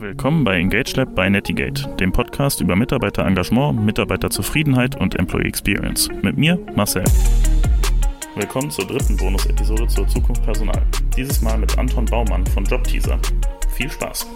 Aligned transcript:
Willkommen 0.00 0.44
bei 0.44 0.58
Engage 0.58 0.96
Lab 0.96 1.14
bei 1.14 1.28
Netigate, 1.28 1.86
dem 2.00 2.10
Podcast 2.10 2.62
über 2.62 2.74
Mitarbeiterengagement, 2.74 3.84
Mitarbeiterzufriedenheit 3.84 4.98
und 4.98 5.14
Employee 5.18 5.46
Experience. 5.46 6.08
Mit 6.22 6.38
mir, 6.38 6.58
Marcel. 6.74 7.04
Willkommen 8.34 8.70
zur 8.70 8.86
dritten 8.86 9.18
Bonus-Episode 9.18 9.86
zur 9.88 10.08
Zukunft 10.08 10.42
Personal. 10.42 10.80
Dieses 11.14 11.42
Mal 11.42 11.58
mit 11.58 11.76
Anton 11.76 12.06
Baumann 12.06 12.46
von 12.46 12.64
Jobteaser. 12.64 13.18
Viel 13.74 13.90
Spaß! 13.90 14.26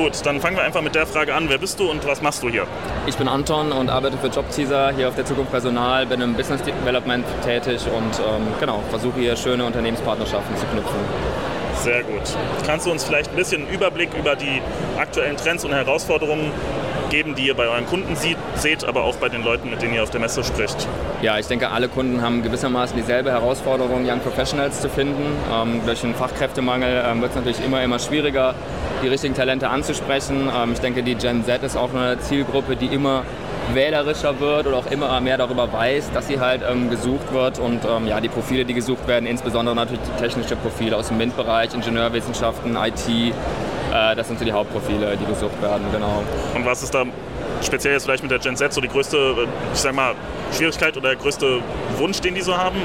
Gut, 0.00 0.24
dann 0.24 0.40
fangen 0.40 0.56
wir 0.56 0.62
einfach 0.62 0.80
mit 0.80 0.94
der 0.94 1.06
Frage 1.06 1.34
an. 1.34 1.50
Wer 1.50 1.58
bist 1.58 1.78
du 1.78 1.90
und 1.90 2.06
was 2.06 2.22
machst 2.22 2.42
du 2.42 2.48
hier? 2.48 2.66
Ich 3.06 3.18
bin 3.18 3.28
Anton 3.28 3.70
und 3.70 3.90
arbeite 3.90 4.16
für 4.16 4.28
Jobteaser 4.28 4.92
hier 4.96 5.08
auf 5.08 5.14
der 5.14 5.26
Zukunft 5.26 5.50
Personal, 5.50 6.06
bin 6.06 6.22
im 6.22 6.32
Business 6.32 6.62
Development 6.62 7.22
tätig 7.44 7.82
und 7.86 8.18
ähm, 8.18 8.46
genau, 8.58 8.82
versuche 8.88 9.20
hier 9.20 9.36
schöne 9.36 9.62
Unternehmenspartnerschaften 9.62 10.56
zu 10.56 10.64
knüpfen. 10.64 11.00
Sehr 11.74 12.02
gut. 12.02 12.22
Kannst 12.66 12.86
du 12.86 12.90
uns 12.90 13.04
vielleicht 13.04 13.28
ein 13.28 13.36
bisschen 13.36 13.66
einen 13.66 13.74
Überblick 13.74 14.08
über 14.18 14.36
die 14.36 14.62
aktuellen 14.98 15.36
Trends 15.36 15.66
und 15.66 15.74
Herausforderungen 15.74 16.50
geben, 17.10 17.34
die 17.34 17.48
ihr 17.48 17.54
bei 17.54 17.66
euren 17.66 17.86
Kunden 17.86 18.16
sieht, 18.16 18.38
seht, 18.54 18.84
aber 18.84 19.04
auch 19.04 19.16
bei 19.16 19.28
den 19.28 19.44
Leuten, 19.44 19.68
mit 19.68 19.82
denen 19.82 19.94
ihr 19.94 20.02
auf 20.02 20.10
der 20.10 20.20
Messe 20.20 20.42
spricht? 20.44 20.88
Ja, 21.20 21.38
ich 21.38 21.46
denke, 21.46 21.70
alle 21.70 21.88
Kunden 21.88 22.22
haben 22.22 22.42
gewissermaßen 22.42 22.96
dieselbe 22.96 23.30
Herausforderung, 23.30 24.08
Young 24.08 24.20
Professionals 24.20 24.80
zu 24.80 24.88
finden. 24.88 25.36
Ähm, 25.52 25.82
durch 25.84 26.00
den 26.00 26.14
Fachkräftemangel 26.14 27.04
ähm, 27.06 27.20
wird 27.20 27.32
es 27.32 27.36
natürlich 27.36 27.64
immer, 27.64 27.82
immer 27.82 27.98
schwieriger, 27.98 28.54
die 29.02 29.08
richtigen 29.08 29.34
Talente 29.34 29.68
anzusprechen. 29.68 30.50
Ähm, 30.54 30.72
ich 30.72 30.80
denke, 30.80 31.02
die 31.02 31.14
Gen 31.14 31.44
Z 31.44 31.62
ist 31.62 31.76
auch 31.76 31.92
eine 31.94 32.18
Zielgruppe, 32.20 32.76
die 32.76 32.86
immer 32.86 33.24
wählerischer 33.74 34.40
wird 34.40 34.66
oder 34.66 34.76
auch 34.76 34.90
immer 34.90 35.20
mehr 35.20 35.38
darüber 35.38 35.72
weiß, 35.72 36.10
dass 36.12 36.26
sie 36.26 36.40
halt 36.40 36.62
ähm, 36.68 36.90
gesucht 36.90 37.32
wird 37.32 37.58
und 37.58 37.84
ähm, 37.84 38.06
ja, 38.06 38.20
die 38.20 38.28
Profile, 38.28 38.64
die 38.64 38.74
gesucht 38.74 39.06
werden, 39.06 39.26
insbesondere 39.26 39.76
natürlich 39.76 40.02
die 40.02 40.20
technische 40.20 40.56
Profile 40.56 40.96
aus 40.96 41.08
dem 41.08 41.18
MINT-Bereich, 41.18 41.72
Ingenieurwissenschaften, 41.74 42.76
IT, 42.76 43.08
äh, 43.08 44.16
das 44.16 44.28
sind 44.28 44.38
so 44.38 44.44
die 44.44 44.52
Hauptprofile, 44.52 45.16
die 45.16 45.26
gesucht 45.26 45.60
werden, 45.62 45.84
genau. 45.92 46.22
Und 46.54 46.66
was 46.66 46.82
ist 46.82 46.94
da 46.94 47.04
speziell 47.62 47.94
jetzt 47.94 48.04
vielleicht 48.04 48.22
mit 48.22 48.32
der 48.32 48.38
Gen 48.38 48.56
Z 48.56 48.72
so 48.72 48.80
die 48.80 48.88
größte, 48.88 49.46
ich 49.72 49.78
sag 49.78 49.94
mal, 49.94 50.14
Schwierigkeit 50.52 50.96
oder 50.96 51.10
der 51.10 51.18
größte 51.18 51.60
Wunsch, 51.98 52.20
den 52.20 52.34
die 52.34 52.42
so 52.42 52.56
haben? 52.56 52.78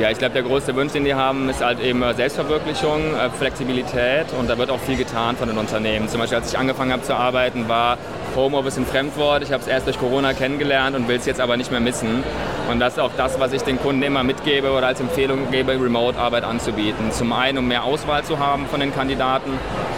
Ja, 0.00 0.10
ich 0.12 0.18
glaube, 0.18 0.34
der 0.34 0.44
größte 0.44 0.76
Wunsch, 0.76 0.92
den 0.92 1.04
die 1.04 1.14
haben, 1.14 1.48
ist 1.48 1.60
halt 1.60 1.80
eben 1.80 2.04
Selbstverwirklichung, 2.14 3.16
äh, 3.16 3.30
Flexibilität 3.30 4.26
und 4.38 4.48
da 4.48 4.56
wird 4.56 4.70
auch 4.70 4.78
viel 4.78 4.96
getan 4.96 5.36
von 5.36 5.48
den 5.48 5.58
Unternehmen. 5.58 6.08
Zum 6.08 6.20
Beispiel, 6.20 6.38
als 6.38 6.52
ich 6.52 6.58
angefangen 6.58 6.92
habe 6.92 7.02
zu 7.02 7.14
arbeiten, 7.16 7.68
war 7.68 7.98
Homeoffice 8.36 8.76
ein 8.76 8.86
Fremdwort. 8.86 9.42
Ich 9.42 9.50
habe 9.50 9.60
es 9.60 9.66
erst 9.66 9.88
durch 9.88 9.98
Corona 9.98 10.34
kennengelernt 10.34 10.94
und 10.94 11.08
will 11.08 11.16
es 11.16 11.26
jetzt 11.26 11.40
aber 11.40 11.56
nicht 11.56 11.72
mehr 11.72 11.80
missen. 11.80 12.22
Und 12.70 12.78
das 12.78 12.92
ist 12.92 13.00
auch 13.00 13.10
das, 13.16 13.40
was 13.40 13.52
ich 13.52 13.62
den 13.62 13.80
Kunden 13.80 14.02
immer 14.04 14.22
mitgebe 14.22 14.70
oder 14.70 14.86
als 14.86 15.00
Empfehlung 15.00 15.50
gebe, 15.50 15.72
Remote-Arbeit 15.72 16.44
anzubieten. 16.44 17.10
Zum 17.10 17.32
einen, 17.32 17.58
um 17.58 17.66
mehr 17.66 17.82
Auswahl 17.82 18.22
zu 18.22 18.38
haben 18.38 18.66
von 18.66 18.78
den 18.78 18.94
Kandidaten, 18.94 19.50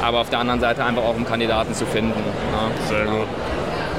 aber 0.03 0.21
auf 0.21 0.31
der 0.31 0.39
anderen 0.39 0.61
Seite 0.61 0.83
einfach 0.83 1.03
auch, 1.03 1.15
um 1.15 1.27
Kandidaten 1.27 1.75
zu 1.75 1.85
finden. 1.85 2.15
Ja, 2.53 2.89
Sehr 2.89 3.05
genau. 3.05 3.19
gut. 3.19 3.29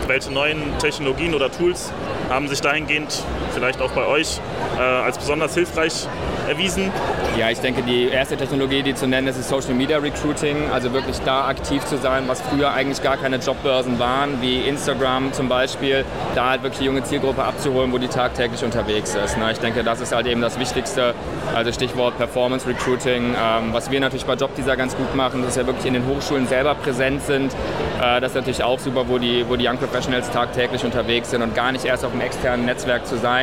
Welche 0.07 0.31
neuen 0.31 0.63
Technologien 0.79 1.35
oder 1.35 1.51
Tools 1.51 1.93
haben 2.29 2.47
sich 2.47 2.59
dahingehend 2.59 3.23
vielleicht 3.51 3.81
auch 3.81 3.91
bei 3.91 4.05
euch 4.05 4.39
äh, 4.77 4.81
als 4.81 5.17
besonders 5.17 5.53
hilfreich 5.53 6.07
erwiesen? 6.47 6.91
Ja, 7.37 7.49
ich 7.49 7.59
denke, 7.59 7.81
die 7.81 8.09
erste 8.09 8.35
Technologie, 8.35 8.83
die 8.83 8.93
zu 8.93 9.07
nennen 9.07 9.27
ist, 9.27 9.37
ist 9.37 9.49
Social 9.49 9.73
Media 9.73 9.97
Recruiting. 9.99 10.69
Also 10.71 10.91
wirklich 10.91 11.19
da 11.23 11.47
aktiv 11.47 11.83
zu 11.85 11.97
sein, 11.97 12.23
was 12.27 12.41
früher 12.41 12.73
eigentlich 12.73 13.01
gar 13.01 13.17
keine 13.17 13.37
Jobbörsen 13.37 13.99
waren, 13.99 14.41
wie 14.41 14.61
Instagram 14.61 15.31
zum 15.33 15.47
Beispiel. 15.47 16.03
Da 16.35 16.49
halt 16.49 16.63
wirklich 16.63 16.79
die 16.79 16.85
junge 16.85 17.03
Zielgruppe 17.03 17.43
abzuholen, 17.43 17.91
wo 17.91 17.97
die 17.97 18.07
tagtäglich 18.07 18.63
unterwegs 18.63 19.15
ist. 19.15 19.37
Ich 19.51 19.59
denke, 19.59 19.83
das 19.83 20.01
ist 20.01 20.13
halt 20.13 20.27
eben 20.27 20.41
das 20.41 20.59
Wichtigste. 20.59 21.13
Also 21.55 21.71
Stichwort 21.71 22.17
Performance 22.17 22.67
Recruiting. 22.67 23.33
Ähm, 23.33 23.73
was 23.73 23.89
wir 23.89 23.99
natürlich 23.99 24.25
bei 24.25 24.33
Jobteaser 24.33 24.75
ganz 24.75 24.95
gut 24.95 25.15
machen, 25.15 25.41
dass 25.43 25.55
wir 25.55 25.65
wirklich 25.65 25.85
in 25.85 25.93
den 25.93 26.05
Hochschulen 26.05 26.47
selber 26.47 26.75
präsent 26.75 27.23
sind. 27.23 27.53
Äh, 28.01 28.19
das 28.19 28.31
ist 28.31 28.35
natürlich 28.35 28.63
auch 28.63 28.79
super, 28.79 29.07
wo 29.07 29.17
die, 29.17 29.45
wo 29.47 29.55
die 29.55 29.67
Young 29.67 29.77
Professionals 29.77 30.29
tagtäglich 30.31 30.83
unterwegs 30.83 31.31
sind 31.31 31.41
und 31.41 31.55
gar 31.55 31.71
nicht 31.71 31.85
erst 31.85 32.05
auf 32.05 32.11
dem 32.11 32.21
externen 32.21 32.65
Netzwerk 32.65 33.07
zu 33.07 33.17
sein, 33.17 33.40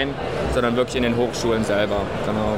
sondern 0.53 0.77
wirklich 0.77 0.97
in 0.97 1.03
den 1.03 1.17
Hochschulen 1.17 1.65
selber. 1.65 2.03
Genau. 2.27 2.57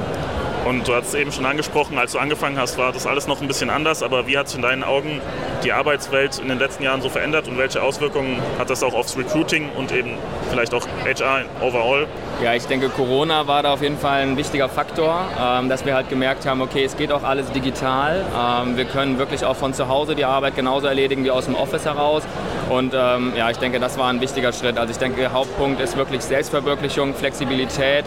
Und 0.67 0.87
du 0.87 0.95
hast 0.95 1.09
es 1.09 1.15
eben 1.15 1.33
schon 1.33 1.47
angesprochen, 1.47 1.97
als 1.99 2.13
du 2.13 2.19
angefangen 2.19 2.59
hast, 2.59 2.77
war 2.77 2.93
das 2.93 3.07
alles 3.07 3.27
noch 3.27 3.41
ein 3.41 3.49
bisschen 3.49 3.71
anders. 3.71 4.03
Aber 4.03 4.27
wie 4.27 4.37
hat 4.37 4.49
sich 4.49 4.57
in 4.57 4.63
deinen 4.63 4.85
Augen 4.85 5.21
die 5.65 5.73
Arbeitswelt 5.73 6.39
in 6.39 6.49
den 6.49 6.59
letzten 6.59 6.83
Jahren 6.83 7.01
so 7.01 7.09
verändert 7.09 7.49
und 7.49 7.57
welche 7.57 7.83
Auswirkungen 7.83 8.41
hat 8.59 8.69
das 8.69 8.83
auch 8.83 8.95
aufs 8.95 9.17
Recruiting 9.17 9.71
und 9.77 9.91
eben 9.91 10.13
vielleicht 10.51 10.75
auch 10.75 10.87
HR 11.05 11.45
overall? 11.61 12.07
Ja, 12.43 12.55
ich 12.55 12.65
denke, 12.65 12.89
Corona 12.89 13.47
war 13.47 13.63
da 13.63 13.75
auf 13.75 13.83
jeden 13.83 13.99
Fall 13.99 14.23
ein 14.23 14.39
wichtiger 14.39 14.71
Faktor, 14.71 15.27
ähm, 15.39 15.69
dass 15.69 15.85
wir 15.85 15.95
halt 15.95 16.09
gemerkt 16.09 16.47
haben, 16.47 16.63
okay, 16.63 16.85
es 16.85 16.97
geht 16.97 17.13
auch 17.13 17.23
alles 17.23 17.53
digital. 17.53 18.25
Ähm, 18.35 18.79
wir 18.79 18.87
können 18.87 19.19
wirklich 19.19 19.45
auch 19.45 19.57
von 19.57 19.75
zu 19.75 19.89
Hause 19.89 20.15
die 20.15 20.25
Arbeit 20.25 20.57
genauso 20.57 20.87
erledigen 20.87 21.23
wie 21.23 21.31
aus 21.31 21.45
dem 21.45 21.55
Office 21.55 21.85
heraus. 21.85 22.23
Und 22.71 22.95
ähm, 22.95 23.35
ja, 23.37 23.51
ich 23.51 23.59
denke, 23.59 23.79
das 23.79 23.99
war 23.99 24.09
ein 24.09 24.23
wichtiger 24.23 24.55
Schritt. 24.55 24.79
Also 24.79 24.91
ich 24.91 24.97
denke, 24.97 25.21
der 25.21 25.33
Hauptpunkt 25.35 25.83
ist 25.83 25.99
wirklich 25.99 26.23
Selbstverwirklichung, 26.23 27.13
Flexibilität 27.15 28.07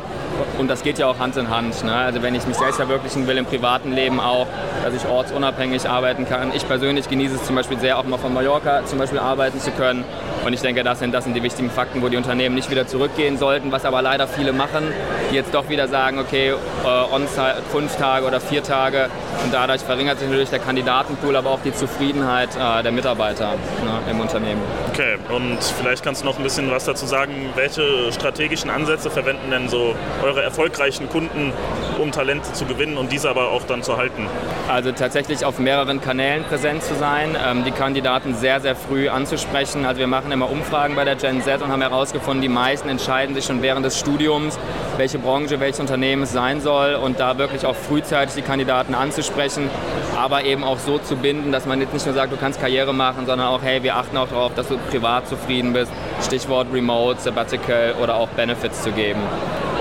und 0.57 0.67
das 0.67 0.83
geht 0.83 0.97
ja 0.97 1.07
auch 1.07 1.19
Hand 1.19 1.37
in 1.37 1.49
Hand. 1.49 1.83
Ne? 1.83 1.93
Also 1.93 2.21
wenn 2.21 2.35
ich 2.35 2.45
mich 2.47 2.57
selbst 2.57 2.77
verwirklichen 2.77 3.27
will 3.27 3.37
im 3.37 3.45
privaten 3.45 3.91
Leben 3.91 4.19
auch, 4.19 4.47
dass 4.83 4.93
ich 4.93 5.07
ortsunabhängig 5.07 5.87
arbeiten 5.87 6.27
kann. 6.27 6.51
Ich 6.55 6.67
persönlich 6.67 7.09
genieße 7.09 7.35
es 7.35 7.45
zum 7.45 7.55
Beispiel 7.55 7.79
sehr, 7.79 7.97
auch 7.97 8.03
mal 8.03 8.17
von 8.17 8.33
Mallorca 8.33 8.85
zum 8.85 8.99
Beispiel 8.99 9.19
arbeiten 9.19 9.59
zu 9.59 9.71
können. 9.71 10.03
Und 10.45 10.53
ich 10.53 10.61
denke, 10.61 10.83
das 10.83 10.99
sind, 10.99 11.13
das 11.13 11.23
sind 11.23 11.35
die 11.35 11.43
wichtigen 11.43 11.69
Fakten, 11.69 12.01
wo 12.01 12.09
die 12.09 12.17
Unternehmen 12.17 12.55
nicht 12.55 12.69
wieder 12.69 12.87
zurückgehen 12.87 13.37
sollten, 13.37 13.71
was 13.71 13.85
aber 13.85 14.01
leider 14.01 14.22
viele 14.27 14.53
machen, 14.53 14.83
die 15.31 15.35
jetzt 15.35 15.53
doch 15.53 15.69
wieder 15.69 15.87
sagen, 15.87 16.19
okay, 16.19 16.53
äh, 16.83 17.13
on-site 17.13 17.63
fünf 17.71 17.95
Tage 17.97 18.25
oder 18.25 18.39
vier 18.39 18.63
Tage. 18.63 19.09
Und 19.43 19.53
dadurch 19.53 19.81
verringert 19.81 20.19
sich 20.19 20.27
natürlich 20.27 20.49
der 20.49 20.59
Kandidatenpool, 20.59 21.35
aber 21.35 21.49
auch 21.51 21.59
die 21.63 21.73
Zufriedenheit 21.73 22.49
äh, 22.55 22.83
der 22.83 22.91
Mitarbeiter 22.91 23.51
ne, 23.83 24.11
im 24.11 24.19
Unternehmen. 24.19 24.61
Okay, 24.91 25.15
und 25.29 25.57
vielleicht 25.79 26.03
kannst 26.03 26.21
du 26.21 26.25
noch 26.25 26.37
ein 26.37 26.43
bisschen 26.43 26.69
was 26.71 26.85
dazu 26.85 27.05
sagen, 27.05 27.49
welche 27.55 28.11
strategischen 28.11 28.69
Ansätze 28.69 29.09
verwenden 29.09 29.49
denn 29.51 29.69
so 29.69 29.95
eure 30.23 30.43
erfolgreichen 30.43 31.09
Kunden, 31.09 31.51
um 31.99 32.11
Talente 32.11 32.51
zu 32.53 32.65
gewinnen 32.65 32.97
und 32.97 33.11
diese 33.11 33.29
aber 33.29 33.49
auch 33.49 33.63
dann 33.63 33.81
zu 33.81 33.97
halten? 33.97 34.27
Also 34.67 34.91
tatsächlich 34.91 35.45
auf 35.45 35.59
mehreren 35.59 36.01
Kanälen 36.01 36.43
präsent 36.43 36.83
zu 36.83 36.95
sein, 36.95 37.35
ähm, 37.43 37.63
die 37.63 37.71
Kandidaten 37.71 38.35
sehr, 38.35 38.59
sehr 38.59 38.75
früh 38.75 39.09
anzusprechen. 39.09 39.85
Also 39.85 39.99
wir 39.99 40.07
machen 40.07 40.31
immer 40.31 40.49
Umfragen 40.49 40.95
bei 40.95 41.05
der 41.05 41.15
Gen 41.15 41.41
Z 41.41 41.61
und 41.61 41.71
haben 41.71 41.81
herausgefunden, 41.81 42.41
die 42.41 42.49
meisten 42.49 42.89
entscheiden 42.89 43.35
sich 43.35 43.45
schon 43.45 43.61
während 43.61 43.85
des 43.85 43.99
Studiums, 43.99 44.59
welche 44.97 45.19
Branche, 45.19 45.59
welches 45.59 45.79
Unternehmen 45.79 46.23
es 46.23 46.33
sein 46.33 46.61
soll 46.61 46.72
und 47.01 47.19
da 47.19 47.37
wirklich 47.37 47.65
auch 47.65 47.75
frühzeitig 47.75 48.35
die 48.35 48.41
Kandidaten 48.41 48.95
anzusprechen, 48.95 49.69
aber 50.17 50.43
eben 50.43 50.63
auch 50.63 50.79
so 50.79 50.97
zu 50.97 51.15
binden, 51.15 51.51
dass 51.51 51.65
man 51.65 51.79
jetzt 51.81 51.93
nicht 51.93 52.05
nur 52.05 52.15
sagt, 52.15 52.31
du 52.31 52.37
kannst 52.37 52.59
Karriere 52.59 52.93
machen, 52.93 53.25
sondern 53.25 53.47
auch, 53.47 53.61
hey, 53.61 53.83
wir 53.83 53.95
achten 53.95 54.17
auch 54.17 54.27
darauf, 54.27 54.53
dass 54.53 54.67
du 54.67 54.77
privat 54.89 55.27
zufrieden 55.27 55.73
bist. 55.73 55.91
Stichwort 56.21 56.67
Remote, 56.73 57.19
Sabbatical 57.19 57.95
oder 58.01 58.15
auch 58.15 58.29
Benefits 58.29 58.83
zu 58.83 58.91
geben. 58.91 59.21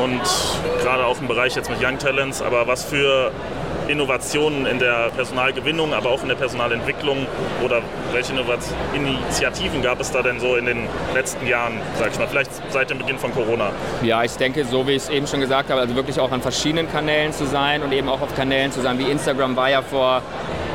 Und 0.02 0.22
gerade 0.82 1.04
auch 1.04 1.20
im 1.20 1.28
Bereich 1.28 1.54
jetzt 1.54 1.70
mit 1.70 1.82
Young 1.82 1.98
Talents, 1.98 2.42
aber 2.42 2.66
was 2.66 2.84
für 2.84 3.30
Innovationen 3.88 4.66
in 4.66 4.78
der 4.78 5.10
Personalgewinnung, 5.14 5.94
aber 5.94 6.10
auch 6.10 6.22
in 6.22 6.28
der 6.28 6.36
Personalentwicklung 6.36 7.26
oder 7.64 7.82
welche 8.12 8.32
Initiativen 8.94 9.82
gab 9.82 10.00
es 10.00 10.10
da 10.10 10.22
denn 10.22 10.40
so 10.40 10.56
in 10.56 10.66
den 10.66 10.88
letzten 11.14 11.46
Jahren, 11.46 11.74
sag 11.98 12.12
ich 12.12 12.18
mal, 12.18 12.28
vielleicht 12.28 12.50
seit 12.70 12.90
dem 12.90 12.98
Beginn 12.98 13.18
von 13.18 13.32
Corona? 13.34 13.70
Ja, 14.02 14.22
ich 14.24 14.32
denke, 14.32 14.64
so 14.64 14.86
wie 14.86 14.92
ich 14.92 15.04
es 15.04 15.08
eben 15.08 15.26
schon 15.26 15.40
gesagt 15.40 15.70
habe, 15.70 15.80
also 15.80 15.94
wirklich 15.94 16.18
auch 16.20 16.32
an 16.32 16.42
verschiedenen 16.42 16.90
Kanälen 16.90 17.32
zu 17.32 17.46
sein 17.46 17.82
und 17.82 17.92
eben 17.92 18.08
auch 18.08 18.20
auf 18.20 18.34
Kanälen 18.34 18.72
zu 18.72 18.80
sein, 18.80 18.98
wie 18.98 19.10
Instagram 19.10 19.56
war 19.56 19.70
ja 19.70 19.82
vor 19.82 20.22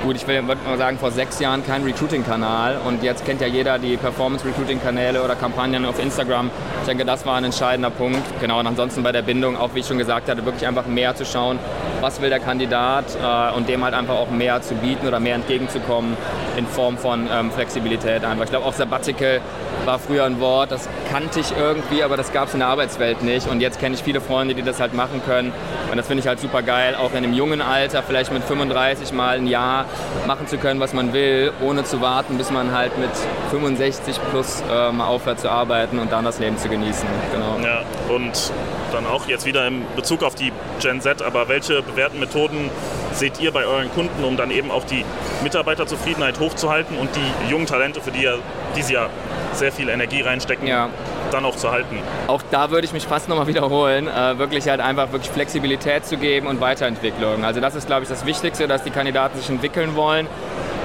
gut, 0.03 0.16
ich 0.16 0.28
würde 0.28 0.41
mal 0.41 0.78
sagen, 0.78 0.97
vor 0.97 1.12
sechs 1.12 1.39
Jahren 1.39 1.66
kein 1.66 1.84
Recruiting-Kanal 1.84 2.78
und 2.85 3.03
jetzt 3.03 3.25
kennt 3.25 3.41
ja 3.41 3.47
jeder 3.47 3.78
die 3.79 3.97
Performance-Recruiting-Kanäle 3.97 5.22
oder 5.22 5.35
Kampagnen 5.35 5.85
auf 5.85 6.00
Instagram. 6.00 6.50
Ich 6.81 6.88
denke, 6.88 7.03
das 7.03 7.25
war 7.25 7.35
ein 7.35 7.44
entscheidender 7.44 7.89
Punkt. 7.89 8.22
Genau, 8.39 8.59
und 8.59 8.68
ansonsten 8.68 9.03
bei 9.03 9.12
der 9.12 9.22
Bindung, 9.22 9.57
auch 9.57 9.74
wie 9.74 9.79
ich 9.79 9.88
schon 9.88 9.97
gesagt 9.97 10.29
hatte, 10.29 10.45
wirklich 10.45 10.66
einfach 10.68 10.85
mehr 10.85 11.16
zu 11.16 11.25
schauen, 11.25 11.59
was 12.01 12.21
will 12.21 12.29
der 12.29 12.39
Kandidat 12.39 13.05
äh, 13.21 13.55
und 13.55 13.69
dem 13.69 13.83
halt 13.83 13.93
einfach 13.93 14.15
auch 14.15 14.29
mehr 14.29 14.61
zu 14.61 14.75
bieten 14.75 15.07
oder 15.07 15.19
mehr 15.19 15.35
entgegenzukommen 15.35 16.15
in 16.57 16.65
Form 16.67 16.97
von 16.97 17.27
ähm, 17.31 17.51
Flexibilität 17.51 18.23
einfach. 18.23 18.45
Ich 18.45 18.49
glaube, 18.49 18.65
auch 18.65 18.73
Sabbatical 18.73 19.41
war 19.85 19.99
früher 19.99 20.25
ein 20.25 20.39
Wort, 20.39 20.71
das 20.71 20.89
kannte 21.09 21.39
ich 21.39 21.53
irgendwie, 21.57 22.03
aber 22.03 22.17
das 22.17 22.33
gab 22.33 22.47
es 22.47 22.53
in 22.53 22.59
der 22.59 22.67
Arbeitswelt 22.67 23.23
nicht. 23.23 23.47
Und 23.47 23.61
jetzt 23.61 23.79
kenne 23.79 23.95
ich 23.95 24.03
viele 24.03 24.21
Freunde, 24.21 24.53
die 24.53 24.61
das 24.61 24.79
halt 24.79 24.94
machen 24.94 25.21
können. 25.25 25.53
Und 25.89 25.97
das 25.97 26.07
finde 26.07 26.21
ich 26.21 26.27
halt 26.27 26.39
super 26.39 26.61
geil, 26.61 26.95
auch 26.95 27.11
in 27.11 27.17
einem 27.17 27.33
jungen 27.33 27.61
Alter, 27.61 28.03
vielleicht 28.03 28.31
mit 28.33 28.43
35 28.43 29.13
mal 29.13 29.38
ein 29.38 29.47
Jahr 29.47 29.85
machen 30.25 30.47
zu 30.47 30.57
können, 30.57 30.79
was 30.79 30.93
man 30.93 31.13
will, 31.13 31.51
ohne 31.61 31.83
zu 31.83 32.01
warten, 32.01 32.38
bis 32.38 32.51
man 32.51 32.75
halt 32.75 32.97
mit 32.97 33.11
65 33.51 34.19
plus 34.31 34.63
äh, 34.69 34.91
mal 34.91 35.07
aufhört 35.07 35.39
zu 35.39 35.50
arbeiten 35.50 36.00
und 36.00 36.11
dann 36.11 36.25
das 36.25 36.39
Leben 36.39 36.57
zu 36.57 36.69
genießen. 36.69 37.07
Genau. 37.31 37.57
Ja, 37.63 37.81
und 38.13 38.51
dann 38.92 39.06
auch 39.06 39.28
jetzt 39.28 39.45
wieder 39.45 39.68
in 39.68 39.86
Bezug 39.95 40.24
auf 40.24 40.36
die 40.36 40.51
Gen 40.80 41.01
Z, 41.01 41.22
aber 41.22 41.48
welche 41.48 41.81
bewährten 41.81 42.19
Methoden 42.19 42.69
seht 43.13 43.39
ihr 43.39 43.51
bei 43.51 43.66
euren 43.66 43.92
Kunden, 43.92 44.24
um 44.24 44.38
dann 44.38 44.51
eben 44.51 44.72
auch 44.72 44.84
die 44.84 45.04
Mitarbeiterzufriedenheit 45.44 46.39
hochzuhalten 46.39 46.98
und 46.98 47.10
die 47.16 47.51
jungen 47.51 47.66
Talente, 47.66 48.01
für 48.01 48.12
die, 48.12 48.24
ja, 48.24 48.36
die 48.75 48.81
sie 48.81 48.94
ja 48.94 49.10
sehr 49.54 49.72
viel 49.72 49.89
Energie 49.89 50.22
reinstecken, 50.22 50.68
ja. 50.68 50.89
dann 51.31 51.45
auch 51.45 51.56
zu 51.56 51.72
halten? 51.72 51.98
Auch 52.28 52.44
da 52.51 52.69
würde 52.69 52.86
ich 52.86 52.94
mich 52.94 53.06
fast 53.07 53.28
nochmal 53.28 53.48
wiederholen, 53.48 54.07
äh, 54.07 54.38
wirklich 54.38 54.68
halt 54.68 54.80
einfach 54.80 55.12
wirklich 55.12 55.31
Flexibilität 55.31 56.06
zu 56.06 56.18
geben 56.18 56.48
und 56.48 56.62
Weiterentwicklung. 56.62 57.44
Also 57.44 57.60
das 57.60 57.75
ist, 57.75 57.88
glaube 57.88 58.04
ich, 58.04 58.10
das 58.10 58.25
Wichtigste, 58.25 58.68
dass 58.68 58.84
die 58.84 58.92
Kandidaten 58.92 59.38
sich 59.38 59.50
entwickeln 59.50 59.95
wollen 59.95 60.28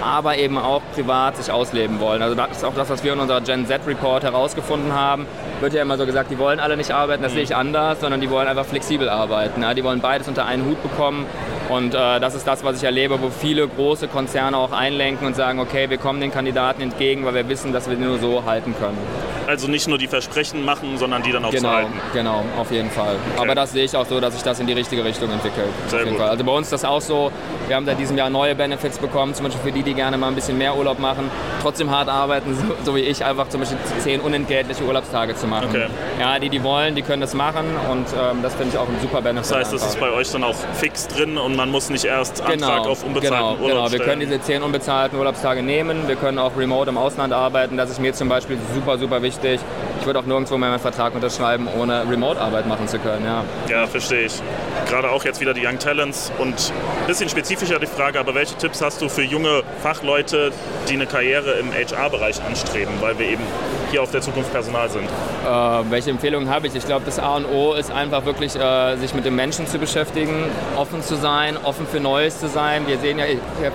aber 0.03 0.37
eben 0.37 0.59
auch 0.59 0.83
privat 0.95 1.37
sich 1.37 1.51
ausleben 1.53 2.01
wollen. 2.01 2.23
Also 2.23 2.35
das 2.35 2.59
ist 2.59 2.65
auch 2.65 2.75
das, 2.75 2.91
was 2.91 3.03
wir 3.05 3.13
in 3.13 3.21
unserer 3.21 3.41
Gen 3.41 3.67
Z 3.67 3.87
Report 3.87 4.23
herausgefunden 4.23 4.93
haben. 4.93 5.27
Wird 5.61 5.73
ja 5.73 5.83
immer 5.83 5.97
so 5.97 6.07
gesagt, 6.07 6.31
die 6.31 6.39
wollen 6.39 6.61
alle 6.61 6.77
nicht 6.77 6.91
arbeiten, 6.91 7.23
das 7.23 7.33
sehe 7.33 7.43
ich 7.43 7.55
anders, 7.55 8.01
sondern 8.01 8.21
die 8.21 8.31
wollen 8.31 8.49
einfach 8.49 8.67
flexibel 8.67 9.09
arbeiten. 9.09 9.63
Ja? 9.63 9.75
Die 9.75 9.85
wollen 9.85 10.01
beides 10.01 10.29
unter 10.29 10.47
einen 10.47 10.67
Hut 10.67 10.83
bekommen 10.83 11.27
und 11.69 11.95
äh, 11.95 12.21
das 12.21 12.35
ist 12.35 12.47
das, 12.47 12.65
was 12.65 12.79
ich 12.79 12.85
erlebe, 12.85 13.21
wo 13.21 13.31
viele 13.31 13.67
große 13.67 14.09
Konzerne 14.09 14.57
auch 14.57 14.73
einlenken 14.73 15.27
und 15.27 15.37
sagen, 15.37 15.61
okay, 15.61 15.89
wir 15.91 15.99
kommen 15.99 16.21
den 16.21 16.33
Kandidaten 16.33 16.83
entgegen, 16.83 17.25
weil 17.25 17.35
wir 17.35 17.49
wissen, 17.49 17.73
dass 17.73 17.89
wir 17.89 17.97
die 17.97 18.05
nur 18.05 18.19
so 18.19 18.45
halten 18.45 18.75
können. 18.79 18.99
Also 19.47 19.69
nicht 19.69 19.89
nur 19.89 19.99
die 19.99 20.07
Versprechen 20.07 20.65
machen, 20.65 20.97
sondern 20.99 21.23
die 21.23 21.33
dann 21.33 21.45
auch 21.45 21.51
genau, 21.51 21.69
zu 21.69 21.75
halten. 21.75 22.01
Genau, 22.13 22.45
auf 22.59 22.71
jeden 22.71 22.91
Fall. 22.91 23.17
Okay. 23.35 23.43
Aber 23.43 23.55
das 23.55 23.73
sehe 23.73 23.85
ich 23.85 23.97
auch 23.97 24.07
so, 24.07 24.21
dass 24.21 24.35
sich 24.35 24.43
das 24.43 24.61
in 24.61 24.67
die 24.67 24.73
richtige 24.73 25.05
Richtung 25.05 25.31
entwickelt. 25.31 25.69
Sehr 25.89 26.05
gut. 26.05 26.19
Fall. 26.19 26.29
Also 26.29 26.45
bei 26.45 26.53
uns 26.53 26.67
ist 26.67 26.73
das 26.73 26.85
auch 26.85 27.01
so, 27.01 27.33
wir 27.67 27.77
haben 27.77 27.87
seit 27.87 27.99
diesem 27.99 28.17
Jahr 28.17 28.31
neue 28.31 28.55
Benefits 28.55 28.99
bekommen, 28.99 29.35
zum 29.35 29.47
Beispiel 29.47 29.63
für 29.63 29.73
die, 29.73 29.83
die 29.83 29.95
gerne 29.95 30.17
mal 30.17 30.29
ein 30.29 30.35
bisschen 30.35 30.59
mehr 30.59 30.77
Urlaub 30.77 30.99
machen, 30.99 31.31
trotzdem 31.61 31.91
hart 31.91 32.09
arbeiten, 32.09 32.55
so, 32.85 32.93
so 32.93 32.97
wie 32.97 33.01
ich, 33.01 33.25
einfach 33.25 33.49
zum 33.49 33.61
Beispiel 33.61 33.79
zehn 33.99 34.21
unentgeltliche 34.21 34.85
Urlaubstage 34.85 35.35
zu 35.35 35.47
machen. 35.47 35.69
Okay. 35.71 35.87
Ja, 36.21 36.39
die, 36.39 36.49
die 36.49 36.63
wollen, 36.63 36.95
die 36.95 37.03
können 37.03 37.21
das 37.21 37.35
machen 37.35 37.67
und 37.91 38.07
ähm, 38.09 38.43
das 38.43 38.55
finde 38.55 38.71
ich 38.73 38.79
auch 38.79 38.89
ein 38.89 39.01
super 39.01 39.23
Benefit. 39.23 39.51
Das 39.51 39.59
heißt, 39.59 39.73
das 39.73 39.87
ist 39.87 40.01
bei 40.01 40.11
euch 40.11 40.31
dann 40.31 40.45
auch 40.45 40.57
fix 40.75 41.09
drin 41.09 41.37
und 41.39 41.52
man 41.57 41.71
muss 41.71 41.91
nicht 41.91 42.05
erst 42.05 42.41
Antrag 42.41 42.59
genau, 42.59 42.91
auf 42.91 43.05
unbezahlten 43.05 43.39
genau, 43.39 43.51
Urlaub 43.53 43.91
Genau, 43.91 43.93
wir 43.93 43.99
können 44.01 44.21
diese 44.21 44.41
zehn 44.41 44.63
unbezahlten 44.63 45.19
Urlaubstage 45.19 45.63
nehmen, 45.63 46.09
wir 46.09 46.17
können 46.17 46.39
auch 46.39 46.57
remote 46.57 46.91
im 46.91 46.99
Ausland 46.99 47.33
arbeiten, 47.33 47.77
das 47.77 47.91
ist 47.91 48.01
mir 48.01 48.13
zum 48.13 48.29
Beispiel 48.29 48.59
super, 48.75 48.99
super 48.99 49.23
wichtig. 49.23 49.61
Ich 50.01 50.07
würde 50.07 50.19
auch 50.19 50.27
nirgendwo 50.27 50.57
mehr 50.59 50.71
meinen 50.71 50.81
Vertrag 50.81 51.15
unterschreiben, 51.15 51.69
ohne 51.79 52.09
Remote-Arbeit 52.11 52.67
machen 52.67 52.89
zu 52.89 52.99
können. 52.99 53.25
Ja, 53.25 53.45
ja 53.69 53.87
verstehe 53.87 54.27
ich. 54.27 54.43
Gerade 54.89 55.11
auch 55.11 55.25
jetzt 55.25 55.41
wieder 55.41 55.55
die 55.55 55.67
Young 55.67 55.79
Talents 55.79 56.31
und 56.39 56.73
ein 57.01 57.07
bisschen 57.07 57.29
spezifischer 57.29 57.79
die 57.79 57.87
Frage, 57.87 58.21
aber 58.21 58.35
welche 58.35 58.57
Tipps 58.57 58.83
hast 58.83 59.01
du 59.01 59.09
für 59.09 59.23
junge 59.23 59.63
Fachleute, 59.83 60.53
die 60.89 60.95
eine 60.95 61.07
Karriere 61.07 61.53
im 61.55 61.73
HR-Bereich 61.73 62.43
anstreben, 62.43 62.93
weil 63.01 63.19
wir 63.19 63.27
eben 63.27 63.43
hier 63.91 64.03
auf 64.03 64.11
der 64.11 64.21
Zukunft 64.21 64.53
Personal 64.53 64.91
sind? 64.91 65.05
Äh, 65.05 65.91
welche 65.91 66.11
Empfehlungen 66.11 66.49
habe 66.49 66.67
ich? 66.67 66.75
Ich 66.75 66.87
glaube, 66.87 67.05
das 67.05 67.19
A 67.19 67.37
und 67.37 67.47
O 67.47 67.75
ist 67.75 67.91
einfach 67.91 68.25
wirklich, 68.25 68.55
äh, 68.57 68.97
sich 68.97 69.15
mit 69.15 69.25
dem 69.25 69.37
Menschen 69.37 69.67
zu 69.67 69.79
beschäftigen, 69.79 70.45
offen 70.77 71.03
zu 71.03 71.17
sein, 71.17 71.57
offen 71.63 71.87
für 71.87 72.01
Neues 72.01 72.39
zu 72.39 72.49
sein. 72.49 72.87
Wir 72.87 72.99
sehen 72.99 73.19
ja 73.19 73.25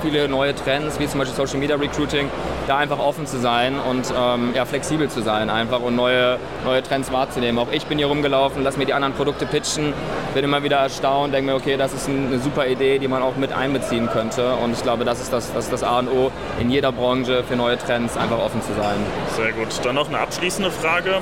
viele 0.01 0.27
neue 0.27 0.55
Trends, 0.55 0.99
wie 0.99 1.07
zum 1.07 1.19
Beispiel 1.19 1.35
Social 1.35 1.59
Media 1.59 1.75
Recruiting, 1.75 2.29
da 2.67 2.77
einfach 2.77 2.99
offen 2.99 3.25
zu 3.25 3.39
sein 3.39 3.79
und 3.79 4.13
ähm, 4.15 4.51
ja, 4.53 4.65
flexibel 4.65 5.09
zu 5.09 5.21
sein 5.21 5.49
einfach 5.49 5.81
und 5.81 5.95
neue, 5.95 6.37
neue 6.65 6.83
Trends 6.83 7.11
wahrzunehmen. 7.11 7.59
Auch 7.59 7.71
ich 7.71 7.85
bin 7.85 7.97
hier 7.97 8.07
rumgelaufen, 8.07 8.63
lass 8.63 8.77
mir 8.77 8.85
die 8.85 8.93
anderen 8.93 9.13
Produkte 9.13 9.45
pitchen, 9.45 9.93
bin 10.33 10.43
immer 10.43 10.63
wieder 10.63 10.89
erstaunt, 10.97 11.31
denke 11.31 11.51
mir, 11.51 11.55
okay, 11.55 11.77
das 11.77 11.93
ist 11.93 12.09
eine 12.09 12.39
super 12.39 12.65
Idee, 12.65 12.97
die 12.97 13.07
man 13.07 13.21
auch 13.21 13.35
mit 13.35 13.53
einbeziehen 13.53 14.09
könnte. 14.09 14.55
Und 14.55 14.73
ich 14.73 14.81
glaube, 14.81 15.05
das 15.05 15.21
ist 15.21 15.31
das, 15.31 15.53
das, 15.53 15.65
ist 15.65 15.73
das 15.73 15.83
A 15.83 15.99
und 15.99 16.07
O 16.07 16.31
in 16.59 16.71
jeder 16.71 16.91
Branche 16.91 17.43
für 17.43 17.55
neue 17.55 17.77
Trends, 17.77 18.17
einfach 18.17 18.39
offen 18.39 18.61
zu 18.63 18.73
sein. 18.73 18.97
Sehr 19.35 19.51
gut. 19.51 19.67
Dann 19.83 19.93
noch 19.95 20.07
eine 20.07 20.19
abschließende 20.19 20.71
Frage. 20.71 21.21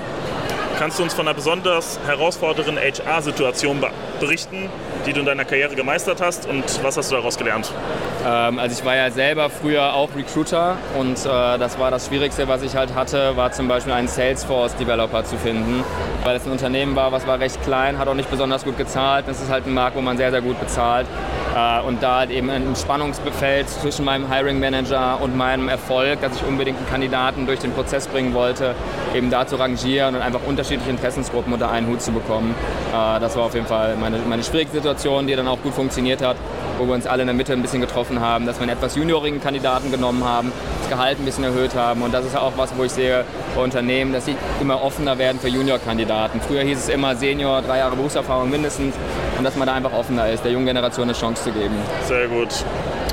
Kannst 0.79 0.99
du 0.99 1.03
uns 1.03 1.13
von 1.13 1.27
einer 1.27 1.35
besonders 1.35 1.99
herausfordernden 2.05 2.77
HR-Situation 2.77 3.83
berichten, 4.19 4.69
die 5.05 5.13
du 5.13 5.19
in 5.19 5.25
deiner 5.25 5.45
Karriere 5.45 5.75
gemeistert 5.75 6.21
hast 6.21 6.47
und 6.47 6.63
was 6.83 6.97
hast 6.97 7.11
du 7.11 7.15
daraus 7.15 7.37
gelernt? 7.37 7.71
Ähm, 8.25 8.59
also 8.59 8.77
ich 8.79 8.85
war 8.85 8.95
ja 8.95 9.11
selber 9.11 9.49
früher 9.49 9.93
auch 9.93 10.09
Recruiter 10.15 10.77
und 10.97 11.17
äh, 11.25 11.57
das 11.57 11.79
war 11.79 11.91
das 11.91 12.07
Schwierigste, 12.07 12.47
was 12.47 12.63
ich 12.63 12.75
halt 12.75 12.95
hatte, 12.95 13.37
war 13.37 13.51
zum 13.51 13.67
Beispiel 13.67 13.93
einen 13.93 14.07
Salesforce-Developer 14.07 15.23
zu 15.23 15.37
finden, 15.37 15.83
weil 16.23 16.35
es 16.35 16.45
ein 16.45 16.51
Unternehmen 16.51 16.95
war, 16.95 17.11
was 17.11 17.27
war 17.27 17.39
recht 17.39 17.61
klein, 17.63 17.97
hat 17.97 18.07
auch 18.07 18.15
nicht 18.15 18.31
besonders 18.31 18.63
gut 18.63 18.77
gezahlt. 18.77 19.25
Das 19.27 19.41
ist 19.41 19.49
halt 19.49 19.67
ein 19.67 19.73
Markt, 19.73 19.95
wo 19.95 20.01
man 20.01 20.17
sehr, 20.17 20.31
sehr 20.31 20.41
gut 20.41 20.59
bezahlt. 20.59 21.07
Äh, 21.55 21.81
und 21.81 22.03
da 22.03 22.17
halt 22.17 22.31
eben 22.31 22.49
ein 22.49 22.75
Spannungsfeld 22.75 23.69
zwischen 23.69 24.03
meinem 24.03 24.31
Hiring 24.31 24.59
Manager 24.59 25.21
und 25.21 25.37
meinem 25.37 25.69
Erfolg, 25.69 26.21
dass 26.21 26.35
ich 26.35 26.43
unbedingt 26.45 26.77
einen 26.77 26.89
Kandidaten 26.89 27.45
durch 27.45 27.59
den 27.59 27.71
Prozess 27.71 28.07
bringen 28.07 28.33
wollte, 28.33 28.75
eben 29.13 29.29
da 29.29 29.47
zu 29.47 29.55
rangieren 29.55 30.15
und 30.15 30.21
einfach 30.21 30.41
unterschiedliche 30.45 30.89
Interessensgruppen 30.89 31.53
unter 31.53 31.71
einen 31.71 31.87
Hut 31.87 32.01
zu 32.01 32.11
bekommen. 32.11 32.55
Äh, 32.91 33.19
das 33.19 33.37
war 33.37 33.43
auf 33.43 33.53
jeden 33.53 33.67
Fall 33.67 33.95
meine, 33.95 34.17
meine 34.27 34.43
schwierige 34.43 34.71
Situation, 34.95 35.27
die 35.27 35.35
dann 35.35 35.47
auch 35.47 35.61
gut 35.61 35.73
funktioniert 35.73 36.21
hat 36.21 36.37
wo 36.77 36.85
wir 36.85 36.93
uns 36.93 37.07
alle 37.07 37.21
in 37.21 37.27
der 37.27 37.35
Mitte 37.35 37.53
ein 37.53 37.61
bisschen 37.61 37.81
getroffen 37.81 38.19
haben, 38.19 38.45
dass 38.45 38.57
wir 38.57 38.63
einen 38.63 38.77
etwas 38.77 38.95
juniorigen 38.95 39.41
Kandidaten 39.41 39.91
genommen 39.91 40.23
haben, 40.23 40.51
das 40.81 40.89
Gehalt 40.89 41.19
ein 41.19 41.25
bisschen 41.25 41.43
erhöht 41.43 41.75
haben. 41.75 42.01
Und 42.01 42.13
das 42.13 42.25
ist 42.25 42.35
auch 42.35 42.53
was, 42.57 42.75
wo 42.77 42.83
ich 42.83 42.91
sehe 42.91 43.23
bei 43.55 43.61
Unternehmen, 43.61 44.13
dass 44.13 44.25
sie 44.25 44.35
immer 44.61 44.81
offener 44.83 45.17
werden 45.17 45.39
für 45.39 45.47
Junior-Kandidaten. 45.47 46.41
Früher 46.41 46.63
hieß 46.63 46.77
es 46.77 46.89
immer 46.89 47.15
Senior, 47.15 47.61
drei 47.61 47.77
Jahre 47.77 47.95
Berufserfahrung 47.95 48.49
mindestens 48.49 48.93
und 49.37 49.43
dass 49.43 49.55
man 49.55 49.67
da 49.67 49.73
einfach 49.73 49.93
offener 49.93 50.29
ist, 50.29 50.43
der 50.43 50.51
jungen 50.51 50.65
Generation 50.65 51.03
eine 51.03 51.13
Chance 51.13 51.45
zu 51.45 51.51
geben. 51.51 51.75
Sehr 52.07 52.27
gut. 52.27 52.49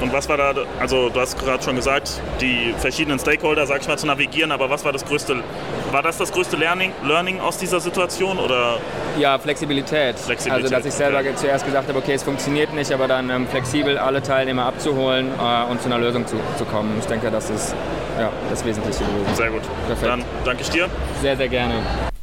Und 0.01 0.13
was 0.13 0.29
war 0.29 0.37
da, 0.37 0.53
also 0.81 1.11
du 1.11 1.21
hast 1.21 1.39
gerade 1.39 1.63
schon 1.63 1.77
gesagt, 1.77 2.21
die 2.41 2.75
verschiedenen 2.77 3.21
Stakeholder, 3.21 3.67
sag 3.67 3.83
ich 3.83 3.89
mal, 3.89 3.97
zu 3.97 4.07
navigieren, 4.09 4.51
aber 4.51 4.69
was 4.69 4.85
war 4.85 4.93
das 4.93 5.05
größte, 5.05 5.45
war 5.93 6.03
das 6.03 6.19
das 6.19 6.33
größte 6.33 6.57
Learning, 6.57 6.93
Learning 7.05 7.41
aus 7.41 7.59
dieser 7.59 7.81
Situation 7.81 8.39
oder? 8.39 8.79
Ja, 9.19 9.39
Flexibilität. 9.39 10.19
Flexibilität. 10.19 10.65
Also 10.65 10.75
dass 10.75 10.87
ich 10.87 10.95
selber 10.95 11.19
okay. 11.21 11.35
zuerst 11.37 11.65
gesagt 11.65 11.89
habe, 11.89 11.99
okay, 11.99 12.15
es 12.15 12.23
funktioniert 12.23 12.73
nicht, 12.75 12.91
aber 12.93 13.09
dann 13.09 13.31
ähm, 13.31 13.47
flexibel 13.47 13.99
alle 13.99 14.23
Teilnehmer 14.23 14.65
abzuholen 14.65 15.29
äh, 15.39 15.71
und 15.71 15.81
zu 15.81 15.87
einer 15.87 15.99
Lösung 15.99 16.27
zu, 16.27 16.37
zu 16.57 16.65
kommen. 16.65 16.97
Ich 16.99 17.07
denke, 17.07 17.31
das 17.31 17.51
ist 17.51 17.75
ja, 18.19 18.31
das 18.51 18.65
Wesentliche 18.65 19.05
gewesen. 19.05 19.35
Sehr 19.35 19.51
gut. 19.51 19.63
Perfekt. 19.87 20.11
Dann 20.11 20.25
danke 20.45 20.63
ich 20.63 20.71
dir. 20.71 20.89
Sehr, 21.21 21.37
sehr 21.37 21.49
gerne. 21.49 21.75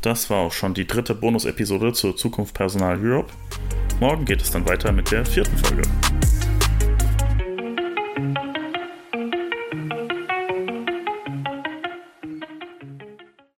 Das 0.02 0.30
war 0.30 0.38
auch 0.38 0.54
schon 0.54 0.74
die 0.74 0.88
dritte 0.88 1.14
Bonus-Episode 1.14 1.94
zur 1.94 2.16
Zukunft 2.16 2.56
Personal 2.56 2.98
Europe. 3.04 3.32
Morgen 4.00 4.26
geht 4.26 4.42
es 4.42 4.52
dann 4.52 4.68
weiter 4.68 4.92
mit 4.92 5.12
der 5.12 5.26
vierten 5.26 5.58
Folge. 5.58 5.84